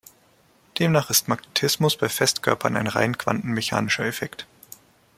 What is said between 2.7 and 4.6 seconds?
ein rein quantenmechanischer Effekt.